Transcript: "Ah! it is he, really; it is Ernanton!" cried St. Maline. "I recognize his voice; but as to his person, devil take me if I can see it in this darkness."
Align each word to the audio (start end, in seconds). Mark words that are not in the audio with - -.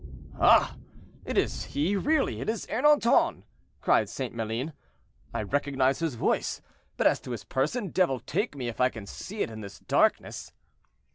"Ah! 0.39 0.77
it 1.25 1.37
is 1.37 1.63
he, 1.75 1.95
really; 1.95 2.41
it 2.41 2.49
is 2.49 2.65
Ernanton!" 2.71 3.43
cried 3.81 4.09
St. 4.09 4.33
Maline. 4.33 4.73
"I 5.31 5.43
recognize 5.43 5.99
his 5.99 6.15
voice; 6.15 6.59
but 6.97 7.05
as 7.05 7.19
to 7.19 7.29
his 7.29 7.43
person, 7.43 7.89
devil 7.89 8.19
take 8.19 8.55
me 8.55 8.67
if 8.67 8.81
I 8.81 8.89
can 8.89 9.05
see 9.05 9.43
it 9.43 9.51
in 9.51 9.61
this 9.61 9.77
darkness." 9.77 10.53